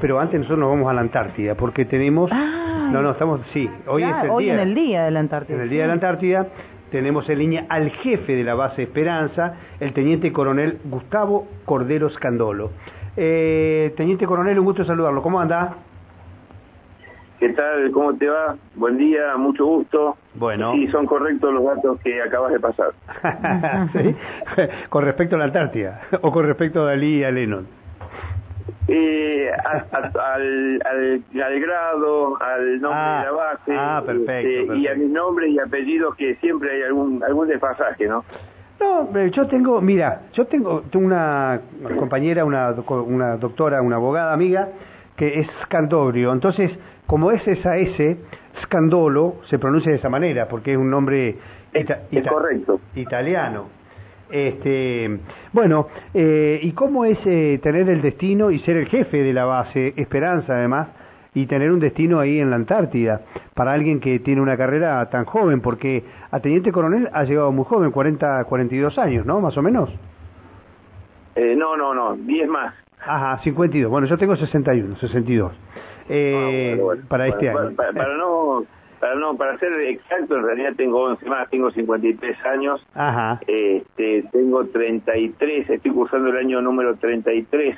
[0.00, 2.30] pero antes nosotros nos vamos a la Antártida, porque tenemos...
[2.32, 3.40] Ah, no, no, estamos...
[3.52, 4.54] Sí, hoy claro, es el hoy día...
[4.54, 5.56] en el día de la Antártida.
[5.56, 6.46] En el día de la Antártida
[6.90, 12.70] tenemos en línea al jefe de la base Esperanza, el teniente coronel Gustavo Cordero Scandolo.
[13.16, 15.22] Eh, teniente coronel, un gusto saludarlo.
[15.22, 15.74] ¿Cómo anda?
[17.38, 17.90] ¿Qué tal?
[17.92, 18.56] ¿Cómo te va?
[18.74, 20.16] Buen día, mucho gusto.
[20.34, 20.72] Bueno.
[20.72, 22.92] Sí, son correctos los datos que acabas de pasar.
[23.92, 24.14] ¿Sí?
[24.88, 27.77] Con respecto a la Antártida o con respecto a Dalí y a Lennon.
[28.90, 34.88] Eh, al, al, al grado, al nombre Ah, de la base, ah, perfecto, este, y
[34.88, 38.24] a mis nombres y apellidos que siempre hay algún algún desfasaje, ¿no?
[38.80, 41.60] No, eh, yo tengo, mira, yo tengo, tengo una
[41.98, 42.70] compañera, una,
[43.06, 44.68] una doctora, una abogada amiga,
[45.16, 46.32] que es Scandobrio.
[46.32, 46.70] Entonces,
[47.06, 48.16] como es esa S,
[48.62, 51.36] Scandolo se pronuncia de esa manera, porque es un nombre
[51.74, 52.80] ita- Es correcto.
[52.94, 53.66] italiano.
[54.30, 55.18] Este,
[55.52, 59.44] bueno, eh, ¿y cómo es eh, tener el destino y ser el jefe de la
[59.44, 60.88] base Esperanza, además,
[61.34, 63.22] y tener un destino ahí en la Antártida
[63.54, 65.60] para alguien que tiene una carrera tan joven?
[65.60, 69.40] Porque a teniente coronel ha llegado muy joven, 40, 42 años, ¿no?
[69.40, 69.90] Más o menos.
[71.36, 72.74] Eh, no, no, no, 10 más.
[73.00, 73.90] Ajá, 52.
[73.90, 75.52] Bueno, yo tengo 61, 62.
[76.10, 76.44] Eh, Ah,
[76.76, 77.02] bueno, bueno.
[77.08, 77.76] para este Bueno, año.
[77.76, 78.64] Para, para no,
[79.00, 82.86] para no, para ser exacto, en realidad tengo 11 más, tengo 53 años.
[82.94, 83.40] Ajá.
[83.46, 87.76] Este, tengo 33, estoy cursando el año número 33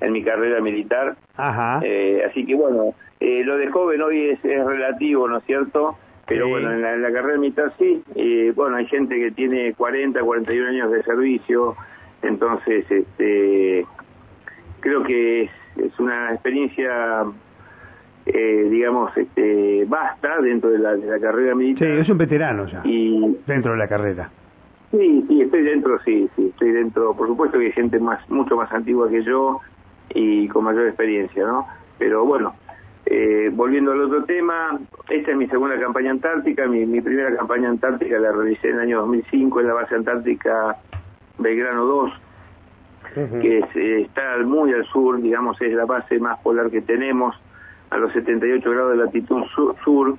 [0.00, 1.16] en mi carrera militar.
[1.36, 1.80] Ajá.
[1.82, 5.96] Eh, así que bueno, eh, lo de joven hoy es, es relativo, ¿no es cierto?
[6.26, 6.50] Pero Sí.
[6.52, 8.02] bueno, en la, en la carrera militar sí.
[8.14, 11.74] Eh, bueno, hay gente que tiene 40, 41 años de servicio,
[12.22, 13.84] entonces este,
[14.80, 17.24] creo que es, es una experiencia,
[18.32, 21.88] eh, digamos, este, vasta dentro de la, de la carrera Sí, militar.
[21.88, 24.30] es un veterano ya, Y dentro de la carrera.
[24.90, 27.14] Sí, sí, estoy dentro, sí, sí, estoy dentro.
[27.14, 29.60] Por supuesto que hay gente más, mucho más antigua que yo
[30.14, 31.66] y con mayor experiencia, ¿no?
[31.98, 32.54] Pero bueno,
[33.06, 34.78] eh, volviendo al otro tema,
[35.08, 36.66] esta es mi segunda campaña antártica.
[36.66, 40.76] Mi, mi primera campaña antártica la realicé en el año 2005 en la base antártica
[41.38, 42.12] Belgrano 2,
[43.40, 47.34] que es, eh, está muy al sur, digamos, es la base más polar que tenemos,
[47.90, 50.16] a los 78 grados de latitud sur, sur,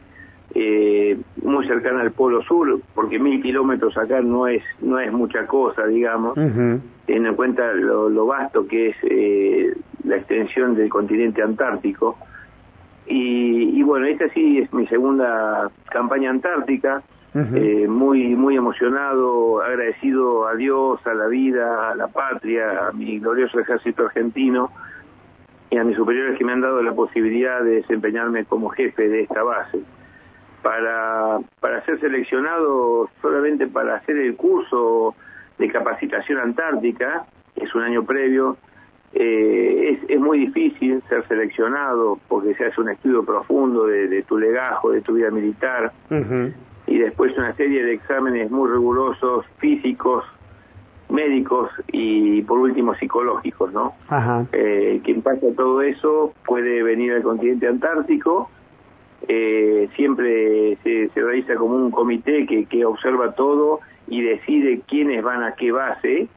[0.54, 5.48] eh, muy cercana al polo sur, porque mil kilómetros acá no es no es mucha
[5.48, 9.74] cosa, digamos, teniendo en cuenta lo, lo vasto que es eh,
[10.04, 12.18] la extensión del continente antártico.
[13.08, 17.02] Y, y bueno, esta sí es mi segunda campaña antártica,
[17.34, 23.20] eh, muy muy emocionado, agradecido a Dios, a la vida, a la patria, a mi
[23.20, 24.70] glorioso ejército argentino
[25.72, 29.22] y a mis superiores que me han dado la posibilidad de desempeñarme como jefe de
[29.22, 29.80] esta base.
[30.62, 35.16] Para, para ser seleccionado solamente para hacer el curso
[35.58, 38.58] de capacitación antártica, que es un año previo,
[39.14, 44.24] eh, es, es muy difícil ser seleccionado porque se hace un estudio profundo de, de
[44.24, 45.94] tu legajo, de tu vida militar,
[46.86, 50.26] y después una serie de exámenes muy rigurosos, físicos,
[51.12, 53.94] médicos y por último psicológicos, ¿no?
[54.08, 54.46] Ajá.
[54.54, 58.50] Eh, quien pasa todo eso puede venir al continente antártico,
[59.28, 65.24] eh, siempre se, se realiza como un comité que, que observa todo y decide quiénes
[65.24, 66.28] van a qué base,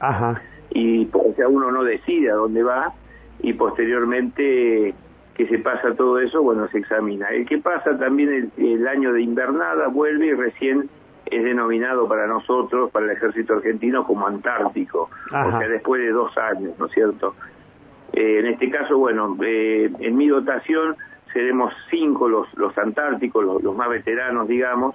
[0.00, 0.40] Ajá.
[0.70, 2.92] y o sea uno no decide a dónde va
[3.40, 4.94] y posteriormente
[5.34, 9.12] que se pasa todo eso bueno se examina el que pasa también el, el año
[9.12, 10.88] de invernada vuelve y recién
[11.30, 15.46] es denominado para nosotros para el ejército argentino como antártico Ajá.
[15.46, 17.34] o sea después de dos años no es cierto
[18.12, 20.96] Eh, en este caso bueno eh, en mi dotación
[21.32, 24.94] seremos cinco los los antárticos los, los más veteranos digamos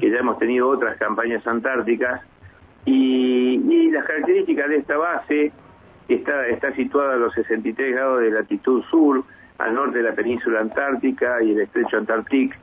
[0.00, 2.20] que ya hemos tenido otras campañas antárticas
[2.84, 5.52] y, y las características de esta base
[6.08, 9.24] está está situada a los 63 grados de latitud sur
[9.58, 12.54] al norte de la península antártica y el estrecho antártico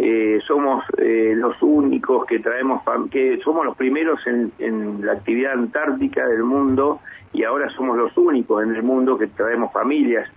[0.00, 5.54] eh, somos eh, los únicos que traemos que somos los primeros en, en la actividad
[5.54, 7.00] antártica del mundo
[7.32, 10.30] y ahora somos los únicos en el mundo que traemos familias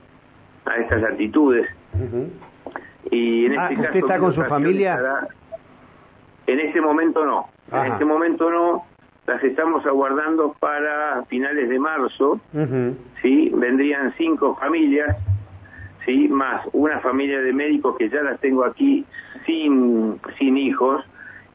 [0.66, 2.28] a estas latitudes Ujú.
[3.12, 4.96] y en Ah, este ¿usted caso está con su familia?
[4.96, 5.28] estará-
[6.48, 7.48] En este momento no.
[7.72, 7.86] Ajá.
[7.88, 8.84] En este momento no.
[9.28, 12.40] Las estamos aguardando para finales de marzo.
[13.22, 13.52] ¿sí?
[13.56, 15.16] Vendrían cinco familias,
[16.06, 16.28] ¿sí?
[16.28, 19.06] Más una familia de médicos que ya las tengo aquí
[19.46, 21.04] sin, sin hijos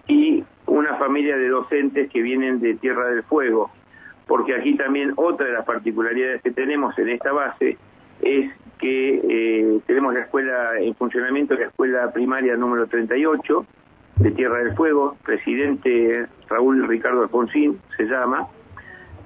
[0.06, 3.70] y una familia de docentes que vienen de Tierra del Fuego.
[4.26, 7.78] Porque aquí también otra de las particularidades que tenemos en esta base
[8.22, 13.66] es que eh, tenemos la escuela en funcionamiento, la escuela primaria número 38
[14.16, 18.48] de Tierra del Fuego, presidente Raúl Ricardo Alfonsín se llama,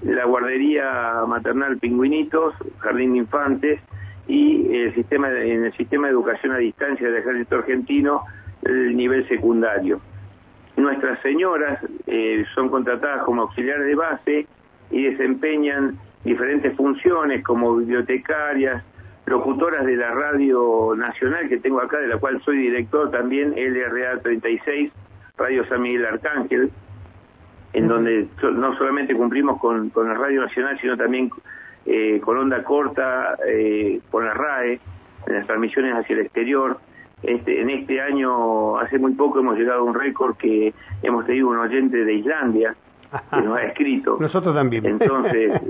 [0.03, 3.81] la guardería maternal Pingüinitos, Jardín de Infantes
[4.31, 8.23] y el sistema, en el sistema de educación a distancia del ejército argentino,
[8.63, 10.01] el nivel secundario.
[10.77, 14.47] Nuestras señoras eh, son contratadas como auxiliares de base
[14.93, 18.85] y desempeñan diferentes funciones como bibliotecarias,
[19.27, 24.21] locutoras de la radio nacional que tengo acá, de la cual soy director también, LRA
[24.21, 24.93] 36,
[25.39, 26.71] Radio San Miguel Arcángel,
[27.73, 31.31] en donde no solamente cumplimos con, con la Radio Nacional, sino también
[31.93, 34.79] eh, con onda corta, eh, con la RAE,
[35.27, 36.79] en las transmisiones hacia el exterior.
[37.21, 40.73] Este, en este año, hace muy poco, hemos llegado a un récord que
[41.03, 42.77] hemos tenido un oyente de Islandia
[43.33, 44.19] que nos ha escrito.
[44.21, 44.87] Nosotros también.
[44.87, 45.61] Entonces,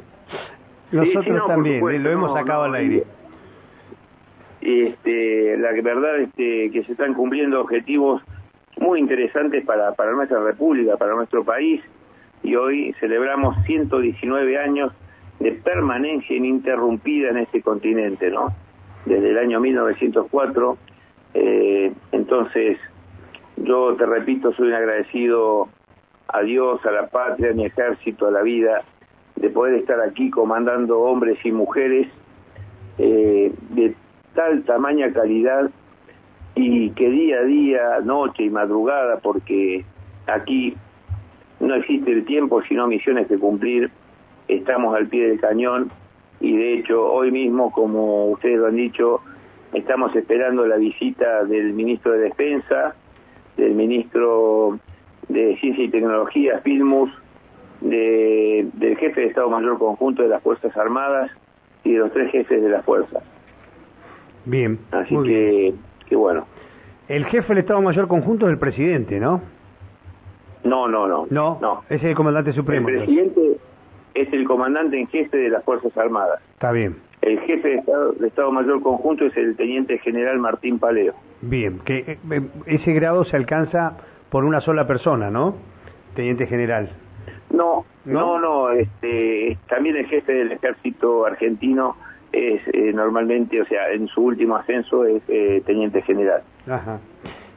[0.93, 3.05] nosotros también, lo hemos sacado al aire.
[4.61, 8.23] Este, la verdad este, que se están cumpliendo objetivos
[8.77, 11.83] muy interesantes para, para nuestra república, para nuestro país,
[12.43, 14.93] y hoy celebramos 119 años
[15.41, 18.55] de permanencia ininterrumpida en este continente, ¿no?
[19.07, 20.77] Desde el año 1904,
[21.35, 22.79] eh, entonces
[23.57, 25.69] yo te repito, soy un agradecido
[26.29, 28.85] a Dios, a la patria, a mi ejército, a la vida,
[29.37, 32.09] de poder estar aquí comandando hombres y mujeres
[32.99, 33.95] eh, de
[34.35, 35.71] tal tamaña calidad
[36.55, 39.85] y que día a día, noche y madrugada, porque
[40.27, 40.77] aquí
[41.61, 43.91] no existe el tiempo, sino misiones que cumplir,
[44.57, 45.91] estamos al pie del cañón
[46.41, 49.21] y de hecho hoy mismo, como ustedes lo han dicho,
[49.73, 52.95] estamos esperando la visita del ministro de Defensa,
[53.57, 54.79] del ministro
[55.29, 57.11] de Ciencia y Tecnología, Filmus,
[57.81, 61.31] de, del jefe de Estado Mayor Conjunto de las Fuerzas Armadas
[61.85, 63.23] y de los tres jefes de las fuerzas.
[64.45, 64.79] Bien.
[64.91, 65.75] Así que,
[66.09, 66.47] que bueno.
[67.09, 69.41] El jefe del Estado Mayor Conjunto es el presidente, ¿no?
[70.65, 71.27] No, no, no.
[71.31, 71.83] No, no.
[71.89, 72.89] es el comandante supremo.
[72.89, 73.59] El presidente
[74.23, 76.41] es el comandante en jefe de las Fuerzas Armadas.
[76.53, 76.97] Está bien.
[77.23, 81.15] El jefe de Estado, de Estado Mayor Conjunto es el teniente general Martín Paleo.
[81.43, 83.99] Bien, que eh, eh, ese grado se alcanza
[84.31, 85.57] por una sola persona, ¿no?
[86.15, 86.91] Teniente general.
[87.51, 91.97] No, no, no, este, también el jefe del ejército argentino
[92.33, 96.43] es eh, normalmente, o sea, en su último ascenso es eh, teniente general.
[96.69, 97.01] Ajá.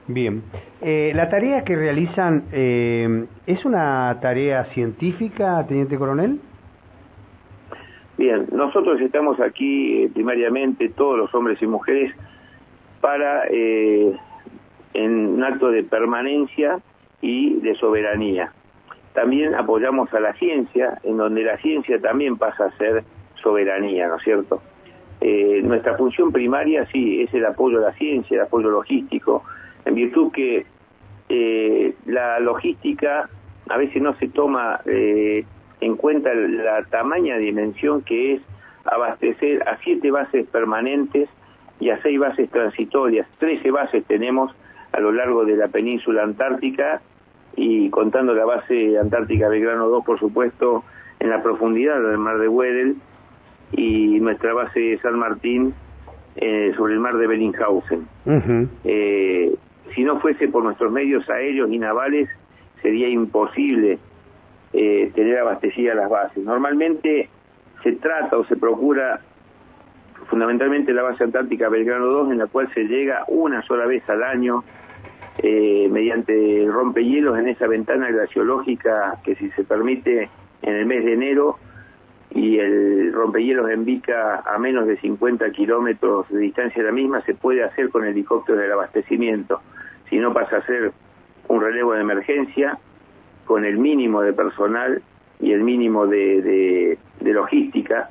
[0.07, 0.43] Bien.
[0.81, 6.41] Eh, ¿La tarea que realizan es una tarea científica, teniente coronel?
[8.17, 12.13] Bien, nosotros estamos aquí primariamente, todos los hombres y mujeres,
[13.01, 14.19] para, en
[14.93, 16.79] un acto de permanencia
[17.21, 18.53] y de soberanía
[19.13, 23.03] también apoyamos a la ciencia, en donde la ciencia también pasa a ser
[23.35, 24.61] soberanía, ¿no es cierto?
[25.21, 29.43] Eh, nuestra función primaria sí es el apoyo a la ciencia, el apoyo logístico,
[29.85, 30.65] en virtud que
[31.29, 33.29] eh, la logística
[33.69, 35.45] a veces no se toma eh,
[35.85, 38.41] en cuenta la tamaña dimensión que es
[38.85, 41.29] abastecer a siete bases permanentes
[41.79, 43.27] y a seis bases transitorias.
[43.39, 44.53] Trece bases tenemos
[44.91, 47.01] a lo largo de la península antártica
[47.55, 50.83] y contando la base antártica Belgrano 2, por supuesto,
[51.19, 52.95] en la profundidad del mar de Weddell
[53.71, 55.73] y nuestra base San Martín
[56.35, 58.07] eh, sobre el mar de Bellinghausen.
[58.83, 59.55] eh,
[59.95, 62.29] si no fuese por nuestros medios aéreos y navales,
[62.81, 63.99] sería imposible
[64.73, 66.43] eh, tener abastecidas las bases.
[66.43, 67.29] Normalmente
[67.83, 69.21] se trata o se procura
[70.27, 74.23] fundamentalmente la base antártica Belgrano 2, en la cual se llega una sola vez al
[74.23, 74.63] año
[75.37, 80.29] eh, mediante rompehielos en esa ventana glaciológica que si se permite
[80.61, 81.57] en el mes de enero
[82.31, 87.21] y el rompehielos en Vica a menos de 50 kilómetros de distancia de la misma
[87.21, 89.61] se puede hacer con helicópteros del abastecimiento.
[90.09, 90.93] Si no pasa a ser
[91.47, 92.79] un relevo de emergencia
[93.45, 95.01] con el mínimo de personal
[95.39, 98.09] y el mínimo de, logística.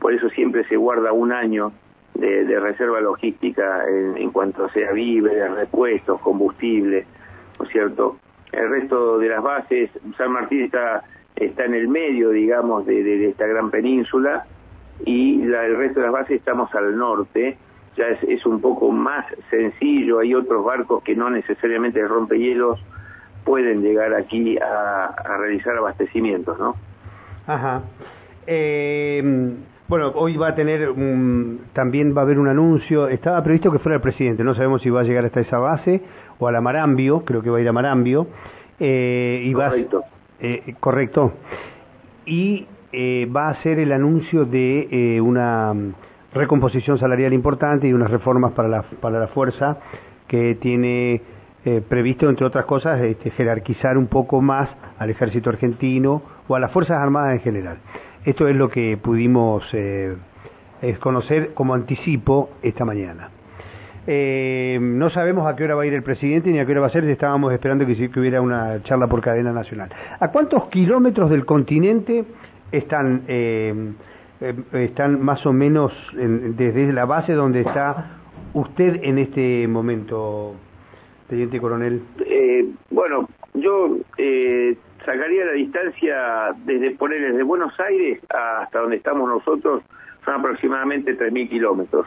[0.00, 1.72] Por eso siempre se guarda un año
[2.14, 7.06] de, reserva logística en, cuanto sea víveres, repuestos, combustible,
[7.58, 8.18] ¿no es cierto?
[8.52, 11.02] El resto de las bases, San Martín está,
[11.36, 14.46] está en el medio, digamos, de, esta gran península
[15.04, 17.56] y el resto de las bases estamos al norte,
[17.96, 22.80] ya es, un poco más sencillo, hay otros barcos que no necesariamente rompehielos
[23.48, 26.76] pueden llegar aquí a, a realizar abastecimientos, ¿no?
[27.46, 27.80] Ajá.
[28.46, 29.54] Eh,
[29.88, 30.90] bueno, hoy va a tener,
[31.72, 34.90] también va a haber un anuncio, estaba previsto que fuera el presidente, no sabemos si
[34.90, 36.02] va a llegar hasta esa base
[36.38, 38.26] o a la Marambio, creo que va a ir a Marambio.
[38.78, 40.04] Eh, y correcto.
[40.40, 41.32] eh, correcto.
[42.26, 45.72] Y eh, va a hacer el anuncio de eh, una
[46.34, 49.78] recomposición salarial importante y unas reformas para la, para la fuerza
[50.26, 51.22] que tiene
[51.64, 56.60] eh, previsto, entre otras cosas, este, jerarquizar un poco más al ejército argentino o a
[56.60, 57.78] las Fuerzas Armadas en general.
[58.24, 60.16] Esto es lo que pudimos eh,
[61.00, 63.30] conocer como anticipo esta mañana.
[64.06, 66.82] Eh, no sabemos a qué hora va a ir el presidente ni a qué hora
[66.82, 69.90] va a ser, estábamos esperando que, hubiera una charla por cadena nacional.
[70.20, 72.24] ¿A cuántos kilómetros del continente
[72.70, 73.24] están,
[74.72, 78.18] están más o menos desde la base donde está
[78.54, 80.54] usted en este momento,
[81.28, 82.02] teniente coronel?
[82.90, 83.96] bueno, yo
[85.04, 89.82] sacaría la distancia desde poner desde Buenos Aires hasta donde estamos nosotros,
[90.24, 92.06] son aproximadamente 3.000 kilómetros.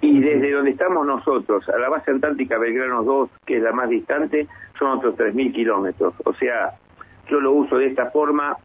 [0.00, 3.88] Y desde donde estamos nosotros, a la base antártica Belgrano 2, que es la más
[3.88, 4.46] distante,
[4.78, 6.14] son otros 3.000 kilómetros.
[6.24, 6.72] O sea,
[7.28, 8.56] yo lo uso de esta forma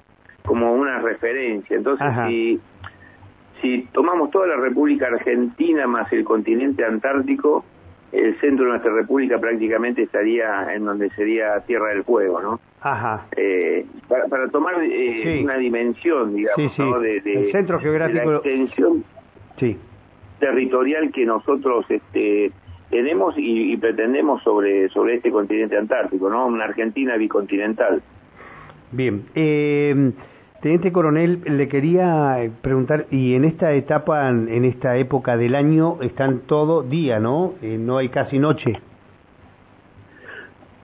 [0.46, 1.78] como una referencia.
[1.78, 2.60] Entonces, si,
[3.62, 7.66] si tomamos toda la República Argentina más el continente antártico,
[8.12, 12.60] el centro de nuestra república prácticamente estaría en donde sería Tierra del Fuego, ¿no?
[12.82, 13.28] Ajá.
[13.38, 17.00] Eh, para, tomar eh, una dimensión, digamos, ¿no?
[17.00, 18.20] De, el centro geográfico.
[18.20, 19.04] De la extensión.
[20.40, 22.52] Territorial que nosotros este,
[22.90, 26.48] tenemos y, pretendemos sobre, sobre este continente antártico, ¿no?
[26.48, 28.02] Una Argentina bicontinental.
[28.92, 29.24] Bien.
[29.36, 30.12] Eh,
[30.62, 36.42] Teniente Coronel, le quería preguntar, y en esta etapa, en esta época del año, están
[36.42, 37.56] todo día, ¿no?
[37.64, 38.80] Eh, no hay casi noche.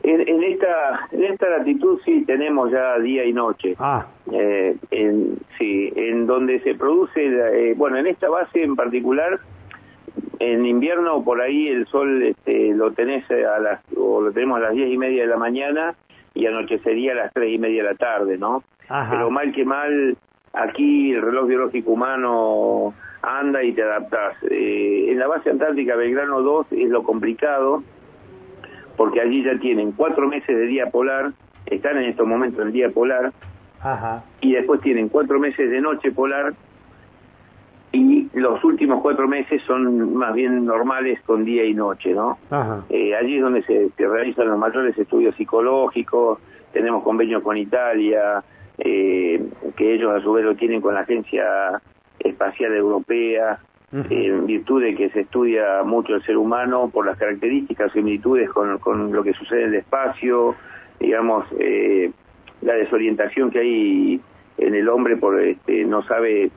[0.02, 3.76] En, esta en esta latitud sí tenemos ya día y noche.
[3.78, 4.08] Ah.
[4.32, 9.40] Eh, en, sí, en donde se produce, eh, bueno, en esta base en particular,
[10.40, 14.62] en invierno por ahí el sol este, lo tenés a las, o lo tenemos a
[14.62, 15.94] las diez y media de la mañana
[16.34, 18.64] y anochecería a las tres y media de la tarde, ¿no?
[18.88, 20.18] Pero mal que mal,
[20.54, 24.36] aquí el reloj biológico humano anda y te adaptas.
[24.50, 27.84] Eh, en la base antártica Belgrano 2 es lo complicado,
[28.96, 31.34] porque allí ya tienen cuatro meses de día polar,
[31.66, 33.34] están en estos momentos en día polar,
[34.42, 36.54] y después tienen cuatro meses de noche polar,
[37.92, 42.38] y los últimos cuatro meses son más bien normales con día y noche, ¿no?
[42.90, 46.40] Eh, allí es donde se, realizan los mayores estudios psicológicos,
[46.74, 48.44] tenemos convenios con Italia,
[48.80, 49.42] eh,
[49.76, 51.82] que ellos a su vez lo tienen con la Agencia
[52.20, 53.60] Espacial Europea,
[53.92, 58.78] en virtud de que se estudia mucho el ser humano por las características, similitudes con,
[58.80, 60.56] con lo que sucede en el espacio,
[61.00, 62.12] digamos, eh,
[62.62, 64.22] la desorientación que hay
[64.58, 66.52] en el hombre por este, no sabe,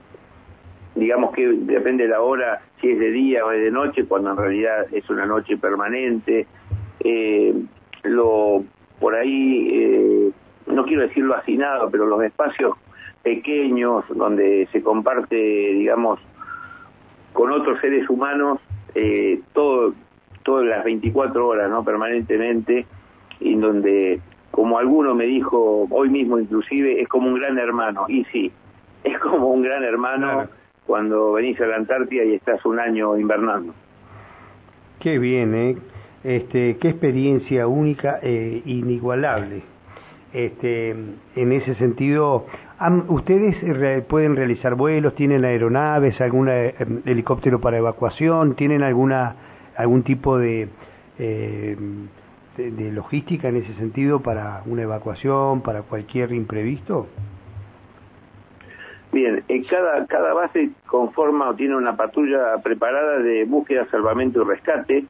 [0.97, 4.31] digamos que depende de la hora, si es de día o es de noche, cuando
[4.31, 6.47] en realidad es una noche permanente.
[7.01, 7.55] Eh,
[8.03, 8.65] lo
[8.99, 10.31] por ahí, eh,
[10.67, 12.77] no quiero decirlo hacinado, pero los espacios
[13.23, 16.21] pequeños donde se comparte, digamos,
[17.33, 18.61] con otros seres humanos
[18.95, 19.95] eh, todo,
[20.43, 21.85] todas las 24 horas, ¿no?
[21.85, 22.87] Permanentemente,
[23.41, 28.07] y en donde, como alguno me dijo hoy mismo inclusive, es como un gran hermano.
[28.09, 28.53] Y sí,
[29.05, 30.49] es como un gran hermano
[30.87, 33.75] cuando venís a la Antártida y estás un año invernando.
[34.99, 35.77] Qué bien, ¿eh?
[36.23, 39.63] Este, qué experiencia única e inigualable.
[40.33, 42.47] Este, en ese sentido,
[43.09, 45.15] ¿ustedes pueden realizar vuelos?
[45.17, 48.55] ¿Tienen aeronaves, algún eh, helicóptero para evacuación?
[48.55, 49.35] ¿Tienen alguna
[49.77, 50.69] algún tipo de,
[51.19, 51.77] eh,
[52.57, 57.07] de, logística en ese sentido para una evacuación, para cualquier imprevisto?
[59.13, 64.45] Bien, en cada, cada base conforma o tiene una patrulla preparada de búsqueda, salvamento y
[64.45, 65.05] rescate.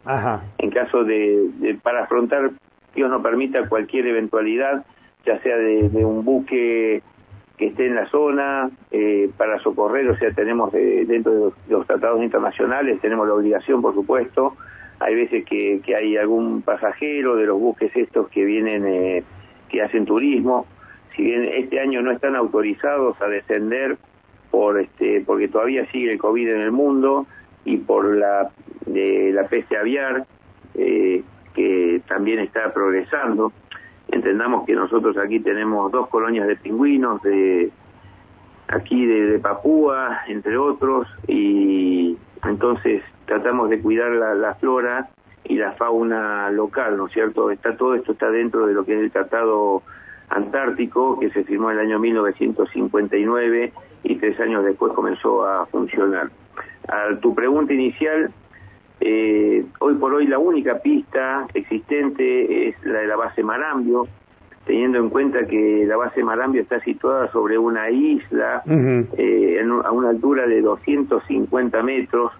[0.58, 2.52] En caso de, de para afrontar,
[2.94, 4.84] Dios no permita, cualquier eventualidad
[5.24, 7.02] ya sea de, un buque
[7.56, 12.22] que esté en la zona eh, para socorrer, o sea, tenemos dentro de los, tratados
[12.22, 14.56] internacionales, tenemos la obligación, por supuesto,
[14.98, 19.24] hay veces que, hay algún pasajero de los buques estos que vienen, eh,
[19.68, 20.66] que hacen turismo,
[21.14, 23.98] si bien este año no están autorizados a descender
[24.50, 27.26] por este, porque todavía sigue el COVID en el mundo
[27.64, 28.50] y por la,
[28.86, 30.26] de la peste aviar,
[30.74, 31.22] eh,
[31.54, 33.52] que también está progresando,
[34.12, 37.70] Entendamos que nosotros aquí tenemos dos colonias de pingüinos, de
[38.68, 45.10] aquí de, Papúa, entre otros, y entonces tratamos de cuidar la, flora
[45.44, 47.50] y la fauna local, ¿no es cierto?
[47.50, 49.82] Está todo esto está dentro de lo que es el Tratado
[50.28, 53.72] Antártico que se firmó en el año 1959
[54.04, 56.30] y tres años después comenzó a funcionar.
[56.88, 58.32] A tu pregunta inicial,
[59.00, 64.06] eh, hoy por hoy la única pista existente es la de la base Marambio,
[64.66, 70.10] teniendo en cuenta que la base Marambio está situada sobre una isla eh, a una
[70.10, 72.32] altura de 250 metros,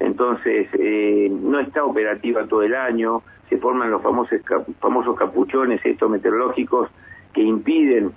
[0.00, 4.40] entonces eh, no está operativa todo el año, se forman los famosos,
[4.80, 6.88] famosos capuchones estos meteorológicos
[7.34, 8.12] que impiden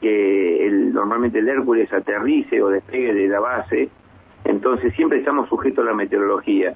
[0.00, 3.90] que el, normalmente el Hércules aterrice o despegue de la base,
[4.44, 6.74] entonces siempre estamos sujetos a la meteorología.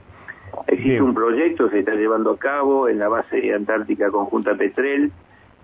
[0.67, 5.13] Existe un proyecto, se está llevando a cabo en la base antártica conjunta Petrel,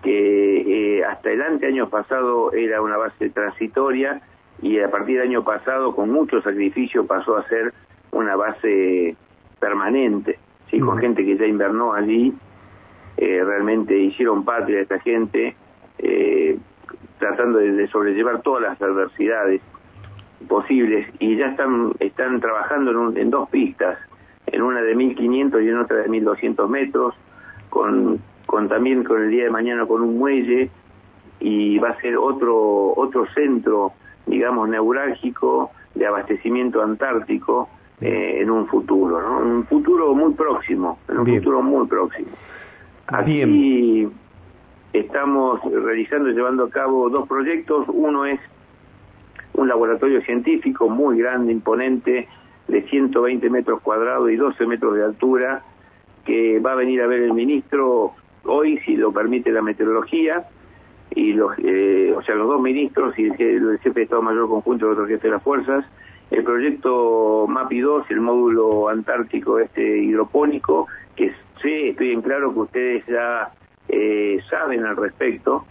[0.01, 4.21] que eh, hasta el año pasado era una base transitoria
[4.61, 7.73] y a partir del año pasado, con mucho sacrificio, pasó a ser
[8.11, 9.15] una base
[9.59, 10.79] permanente, ¿sí?
[10.79, 12.33] con gente que ya invernó allí,
[13.17, 15.55] eh, realmente hicieron patria a esta gente,
[15.99, 16.57] eh,
[17.19, 19.61] tratando de, sobrellevar todas las adversidades
[20.47, 23.97] posibles y ya están, están trabajando en, dos pistas,
[24.53, 27.15] en una de 1500 y en otra de 1200 metros,
[27.69, 30.69] con, con también con el día de mañana con un muelle
[31.39, 33.93] y va a ser otro, otro centro,
[34.27, 37.67] digamos, neurálgico de abastecimiento antártico
[37.99, 39.39] eh, en un futuro, ¿no?
[39.39, 42.29] Un futuro muy próximo, en un futuro muy próximo.
[43.07, 44.07] Aquí
[44.93, 47.85] estamos realizando y llevando a cabo dos proyectos.
[47.89, 48.39] Uno es
[49.53, 52.27] un laboratorio científico muy grande, imponente,
[52.67, 55.63] de 120 metros cuadrados y 12 metros de altura,
[56.25, 58.13] que va a venir a ver el ministro
[58.45, 60.47] hoy, si lo permite la meteorología,
[61.15, 64.93] y eh, o sea, los dos ministros y el, jefe de Estado Mayor Conjunto el
[64.93, 65.85] otro jefe de las fuerzas,
[66.31, 72.59] el proyecto MAPI 2, el módulo antártico este hidropónico, que sé, estoy en claro que
[72.59, 73.51] ustedes ya
[73.89, 75.65] eh, saben al respecto.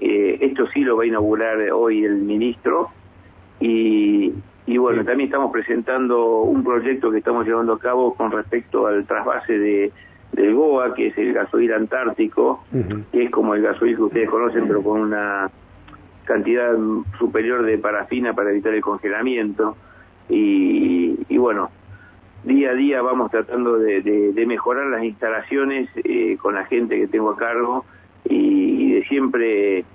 [0.00, 2.88] Eh, esto sí lo va a inaugurar hoy el ministro
[3.60, 4.32] y,
[4.68, 9.06] y bueno, también estamos presentando un proyecto que estamos llevando a cabo con respecto al
[9.06, 9.92] trasvase de
[10.32, 12.62] del GOA, que es el gasoil antártico,
[13.10, 15.50] que es como el gasoil que ustedes conocen, pero con una
[16.26, 16.74] cantidad
[17.18, 19.74] superior de parafina para evitar el congelamiento.
[20.28, 21.70] Y, y bueno,
[22.44, 27.30] día a día vamos tratando de, mejorar las instalaciones eh, con la gente que tengo
[27.30, 27.86] a cargo
[28.24, 29.86] y, de siempre,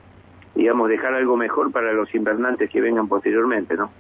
[0.56, 3.92] digamos, dejar algo mejor para los invernantes que vengan posteriormente, ¿no?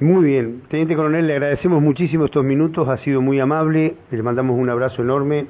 [0.00, 4.56] Muy bien, Teniente Coronel, le agradecemos muchísimo estos minutos, ha sido muy amable, le mandamos
[4.56, 5.46] un abrazo enorme,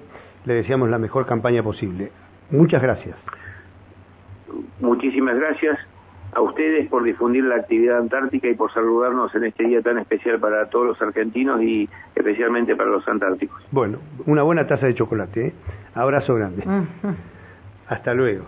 [0.47, 2.11] le deseamos la mejor campaña posible.
[2.51, 3.14] Muchas gracias.
[4.81, 5.79] Muchísimas gracias
[6.33, 10.40] a ustedes por difundir la actividad antártica y por saludarnos en este día tan especial
[10.40, 13.62] para todos los argentinos y especialmente para los antárticos.
[13.70, 15.53] Bueno, una buena taza de chocolate, ¿eh?
[15.94, 16.64] Abrazo grande.
[17.87, 18.46] Hasta luego.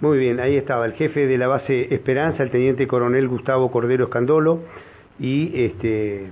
[0.00, 4.04] Muy bien, ahí estaba el jefe de la base Esperanza, el teniente coronel Gustavo Cordero
[4.04, 4.60] Escandolo
[5.18, 6.30] y este,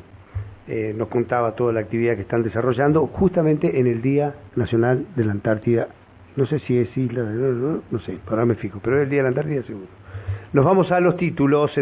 [0.68, 5.24] eh, nos contaba toda la actividad que están desarrollando justamente en el Día Nacional de
[5.24, 5.88] la Antártida.
[6.36, 9.10] No sé si es isla, no, no, no sé, ahora me fijo, pero es el
[9.10, 9.88] Día de la Antártida seguro.
[10.52, 11.72] Nos vamos a los títulos.